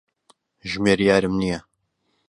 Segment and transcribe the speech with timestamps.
[0.71, 1.59] ژمێریارم نییە.